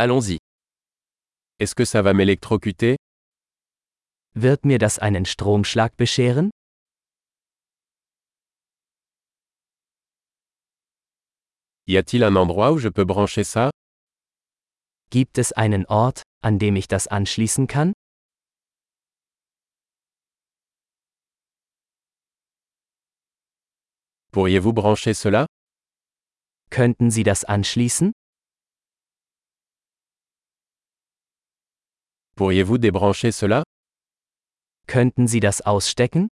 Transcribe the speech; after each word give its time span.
Allons-y. 0.00 0.38
Est-ce 1.58 1.74
que 1.74 1.84
ça 1.84 2.02
va 2.02 2.14
m'électrocuter 2.14 2.98
Wird 4.36 4.64
mir 4.64 4.78
das 4.78 5.00
einen 5.00 5.26
Stromschlag 5.26 5.96
bescheren? 5.96 6.50
Y 11.88 11.96
a-t-il 11.96 12.22
un 12.22 12.36
endroit 12.36 12.70
où 12.70 12.78
je 12.78 12.88
peux 12.88 13.04
brancher 13.04 13.42
ça 13.42 13.70
Gibt 15.10 15.36
es 15.36 15.50
einen 15.50 15.84
Ort, 15.86 16.22
an 16.42 16.60
dem 16.60 16.76
ich 16.76 16.86
das 16.86 17.08
anschließen 17.08 17.66
kann? 17.66 17.92
Pourriez-vous 24.30 24.72
brancher 24.74 25.14
cela 25.14 25.46
Könnten 26.70 27.10
Sie 27.10 27.24
das 27.24 27.42
anschließen? 27.44 28.12
Pourriez-vous 32.38 32.78
débrancher 32.78 33.32
cela? 33.32 33.64
Könnten 34.86 35.26
Sie 35.26 35.40
das 35.40 35.60
ausstecken? 35.60 36.28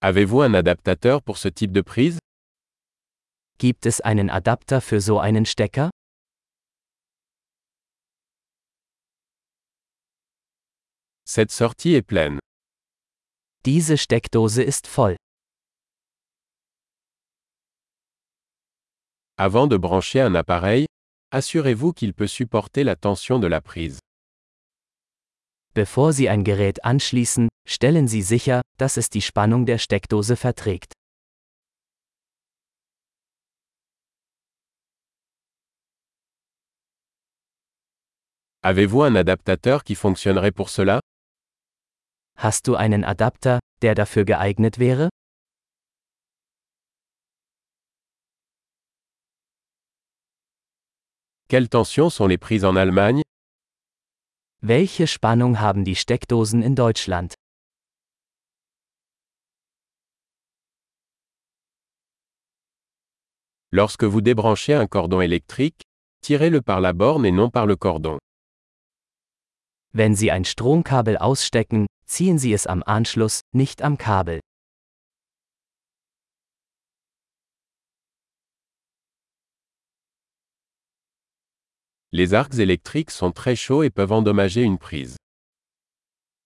Avez-vous 0.00 0.42
un 0.42 0.54
adaptateur 0.54 1.20
pour 1.20 1.36
ce 1.36 1.48
type 1.48 1.72
de 1.72 1.82
prise? 1.82 2.20
Gibt 3.58 3.86
es 3.86 4.00
einen 4.00 4.30
Adapter 4.30 4.80
für 4.80 5.00
so 5.00 5.18
einen 5.18 5.44
Stecker? 5.44 5.90
Cette 11.24 11.50
sortie 11.50 11.96
est 11.96 12.06
pleine. 12.06 12.38
Diese 13.66 13.98
Steckdose 13.98 14.62
ist 14.62 14.86
voll. 14.86 15.16
Avant 19.36 19.66
de 19.66 19.76
brancher 19.76 20.24
un 20.24 20.36
appareil, 20.36 20.86
assurez-vous 21.30 21.92
qu'il 21.92 22.14
peut 22.14 22.26
supporter 22.26 22.84
la 22.84 22.96
tension 22.96 23.38
de 23.38 23.46
la 23.46 23.60
prise. 23.60 23.98
Bevor 25.74 26.12
Sie 26.12 26.28
ein 26.28 26.42
Gerät 26.42 26.84
anschließen, 26.84 27.48
stellen 27.66 28.08
Sie 28.08 28.22
sicher, 28.22 28.62
dass 28.78 28.96
es 28.96 29.08
die 29.08 29.22
Spannung 29.22 29.66
der 29.66 29.78
Steckdose 29.78 30.36
verträgt. 30.36 30.92
Avez-vous 38.62 39.04
un 39.04 39.16
adaptateur 39.16 39.84
qui 39.84 39.94
fonctionnerait 39.94 40.52
pour 40.52 40.68
cela 40.68 41.00
Hast 42.36 42.66
du 42.66 42.74
einen 42.74 43.04
Adapter, 43.04 43.58
der 43.80 43.94
dafür 43.94 44.24
geeignet 44.24 44.78
wäre? 44.78 45.08
Quelles 51.50 51.68
tensions 51.68 52.10
sont 52.10 52.28
les 52.28 52.38
prises 52.38 52.64
en 52.64 52.76
Allemagne 52.76 53.22
Welche 54.62 55.08
Spannung 55.08 55.58
haben 55.58 55.84
die 55.84 55.96
Steckdosen 55.96 56.62
in 56.62 56.76
Deutschland? 56.76 57.34
Lorsque 63.72 64.04
vous 64.04 64.20
débranchez 64.20 64.74
un 64.74 64.86
cordon 64.86 65.20
électrique, 65.20 65.82
tirez-le 66.22 66.62
par 66.62 66.80
la 66.80 66.92
borne 66.92 67.26
et 67.26 67.32
non 67.32 67.50
par 67.50 67.66
le 67.66 67.74
cordon. 67.74 68.20
Wenn 69.92 70.14
Sie 70.14 70.30
ein 70.30 70.44
Stromkabel 70.44 71.16
ausstecken, 71.16 71.86
ziehen 72.06 72.38
Sie 72.38 72.52
es 72.52 72.68
am 72.68 72.84
Anschluss, 72.86 73.40
nicht 73.52 73.82
am 73.82 73.98
Kabel. 73.98 74.38
Les 82.20 82.34
arcs 82.34 82.58
électriques 82.58 83.12
sont 83.12 83.32
très 83.32 83.56
chauds 83.56 83.82
et 83.82 83.88
peuvent 83.88 84.12
endommager 84.12 84.60
une 84.60 84.76
prise. 84.76 85.16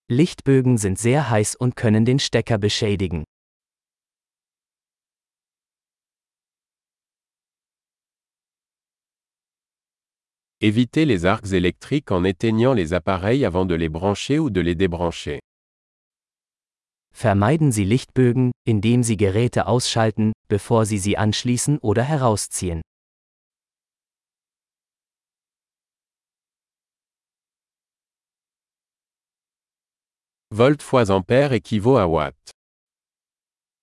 Lichtbögen 0.07 0.77
sind 0.77 0.97
sehr 0.97 1.29
heiß 1.29 1.57
und 1.57 1.75
können 1.75 2.05
den 2.05 2.17
Stecker 2.17 2.57
beschädigen. 2.57 3.25
Évitez 10.61 11.03
les 11.03 11.25
arcs 11.25 11.51
électriques 11.51 12.09
en 12.09 12.23
éteignant 12.23 12.73
les 12.73 12.93
appareils 12.93 13.43
avant 13.43 13.65
de 13.65 13.75
les 13.75 13.89
brancher 13.89 14.39
ou 14.39 14.49
de 14.49 14.61
les 14.61 14.75
débrancher. 14.75 15.41
Vermeiden 17.13 17.73
Sie 17.73 17.83
Lichtbögen, 17.83 18.51
indem 18.65 19.03
Sie 19.03 19.17
Geräte 19.17 19.67
ausschalten, 19.67 20.31
bevor 20.47 20.85
Sie 20.85 20.99
sie 20.99 21.17
anschließen 21.17 21.79
oder 21.79 22.03
herausziehen. 22.03 22.81
Volt 30.57 30.81
fois 30.81 31.11
ampère 31.11 31.51
équivaut 31.51 31.97
à 31.97 32.07
watt. 32.07 32.33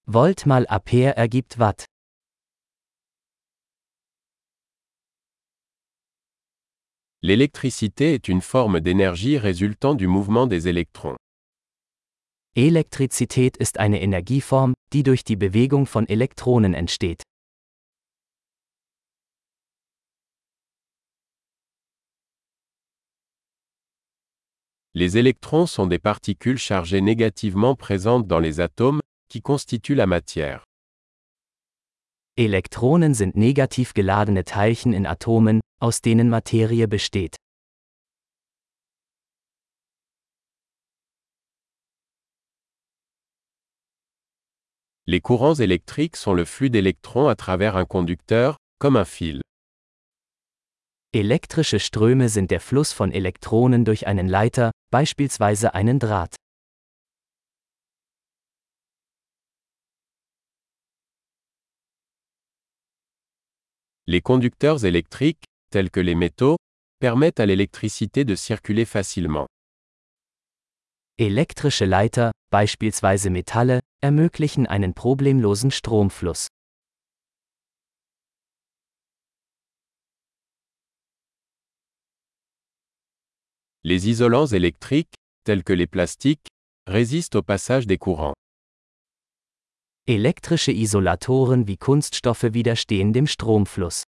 Volt 0.07 0.47
mal 0.47 0.65
Ampere 0.71 1.13
ergibt 1.19 1.59
Watt. 1.59 1.85
L'électricité 7.21 8.15
est 8.15 8.27
une 8.27 8.41
forme 8.41 8.81
d'énergie 8.81 9.37
résultant 9.37 9.95
du 9.95 10.07
mouvement 10.07 10.47
des 10.47 10.67
électrons. 10.67 11.17
Elektrizität 12.57 13.59
ist 13.59 13.79
eine 13.79 14.01
Energieform, 14.01 14.73
die 14.95 15.03
durch 15.03 15.25
die 15.25 15.37
Bewegung 15.37 15.85
von 15.85 16.09
Elektronen 16.09 16.73
entsteht. 16.73 17.22
Les 24.95 25.17
électrons 25.17 25.65
sont 25.65 25.87
des 25.87 25.99
particules 25.99 26.59
chargées 26.59 27.01
négativement 27.01 27.75
présentes 27.75 28.27
dans 28.27 28.39
les 28.39 28.61
atomes, 28.61 29.01
qui 29.31 29.41
constituent 29.41 29.95
la 29.95 30.07
matière. 30.07 30.65
Elektronen 32.37 33.15
sind 33.15 33.35
negativ 33.35 33.93
geladene 33.95 34.45
Teilchen 34.45 34.93
in 34.93 35.07
Atomen, 35.07 35.61
aus 35.81 36.03
denen 36.03 36.29
Materie 36.29 36.87
besteht. 36.87 37.37
Les 45.07 45.21
courants 45.23 45.55
électriques 45.55 46.17
sont 46.17 46.35
le 46.35 46.45
flux 46.45 46.69
d'électrons 46.69 47.29
à 47.29 47.35
travers 47.35 47.77
un 47.77 47.87
conducteur, 47.87 48.59
comme 48.79 48.97
un 48.97 49.07
fil. 49.07 49.41
Elektrische 51.15 51.79
Ströme 51.79 52.31
sind 52.31 52.51
der 52.51 52.59
Fluss 52.59 52.95
von 52.95 53.13
Elektronen 53.13 53.85
durch 53.85 54.07
einen 54.07 54.29
Leiter, 54.29 54.71
beispielsweise 54.91 55.75
einen 55.75 55.99
Draht. 55.99 56.37
Les 64.07 64.23
conducteurs 64.23 64.85
électriques, 64.85 65.45
tels 65.71 65.91
que 65.91 66.01
les 66.01 66.15
métaux, 66.15 66.57
permettent 66.99 67.41
à 67.41 67.45
l'électricité 67.45 68.25
de 68.25 68.35
circuler 68.35 68.87
facilement. 68.87 69.47
Elektrische 71.19 71.85
Leiter, 71.85 72.31
beispielsweise 72.51 73.29
Metalle, 73.29 73.81
ermöglichen 74.01 74.67
einen 74.67 74.95
problemlosen 74.95 75.73
Stromfluss. 75.73 76.49
Les 83.85 84.09
isolants 84.09 84.47
électriques, 84.47 85.15
tels 85.43 85.65
que 85.65 85.73
les 85.73 85.89
plastiques, 85.89 86.47
résistent 86.87 87.35
au 87.35 87.43
passage 87.43 87.89
des 87.89 87.99
courants. 87.99 88.35
Elektrische 90.07 90.71
Isolatoren 90.71 91.67
wie 91.67 91.79
Kunststoffe 91.79 92.45
widerstehen 92.45 93.11
dem 93.11 93.27
Stromfluss. 93.27 94.05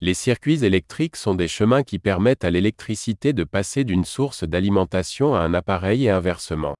Les 0.00 0.14
circuits 0.14 0.64
électriques 0.64 1.14
sont 1.14 1.36
des 1.36 1.46
chemins 1.46 1.84
qui 1.84 2.00
permettent 2.00 2.42
à 2.42 2.50
l'électricité 2.50 3.32
de 3.32 3.44
passer 3.44 3.84
d'une 3.84 4.04
source 4.04 4.42
d'alimentation 4.42 5.36
à 5.36 5.42
un 5.42 5.54
appareil 5.54 6.06
et 6.06 6.10
inversement. 6.10 6.74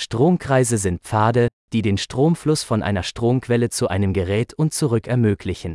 Stromkreise 0.00 0.78
sind 0.78 1.02
Pfade, 1.02 1.48
die 1.72 1.82
den 1.82 1.98
Stromfluss 1.98 2.62
von 2.62 2.84
einer 2.84 3.02
Stromquelle 3.02 3.68
zu 3.68 3.88
einem 3.88 4.12
Gerät 4.12 4.54
und 4.54 4.72
zurück 4.72 5.08
ermöglichen. 5.08 5.74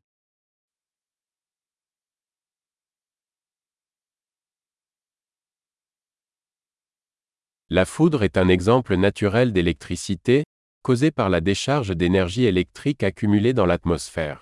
La 7.70 7.84
foudre 7.84 8.24
est 8.24 8.38
un 8.38 8.48
exemple 8.48 8.96
naturel 8.96 9.52
d'électricité, 9.52 10.44
causée 10.84 11.12
par 11.12 11.28
la 11.28 11.42
décharge 11.42 11.94
d'énergie 11.94 12.46
électrique 12.46 13.04
accumulée 13.04 13.54
dans 13.54 13.66
l'atmosphère. 13.66 14.42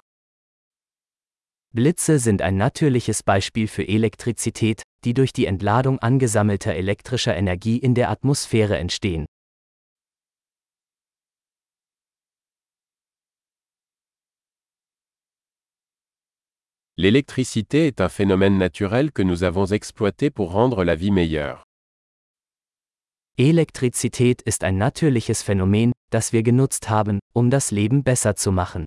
Blitze 1.73 2.19
sind 2.19 2.43
ein 2.43 2.57
natürliches 2.57 3.23
Beispiel 3.23 3.67
für 3.67 3.87
Elektrizität, 3.87 4.83
die 5.05 5.15
durch 5.15 5.33
die 5.33 5.47
Entladung 5.47 5.97
angesammelter 5.97 6.75
elektrischer 6.75 7.35
Energie 7.35 7.77
in 7.77 7.95
der 7.95 8.11
Atmosphäre 8.11 8.77
entstehen. 8.77 9.25
L'électricité 16.97 17.87
est 17.87 18.01
un 18.01 18.09
phénomène 18.09 18.57
naturel 18.57 19.11
que 19.11 19.21
nous 19.21 19.43
avons 19.43 19.65
exploité 19.65 20.29
pour 20.29 20.51
rendre 20.51 20.83
la 20.83 20.95
vie 20.95 21.09
meilleure. 21.09 21.63
Elektrizität 23.37 24.41
ist 24.43 24.63
ein 24.63 24.77
natürliches 24.77 25.41
Phänomen, 25.41 25.93
das 26.11 26.33
wir 26.33 26.43
genutzt 26.43 26.89
haben, 26.89 27.19
um 27.33 27.49
das 27.49 27.71
Leben 27.71 28.03
besser 28.03 28.35
zu 28.35 28.51
machen. 28.51 28.85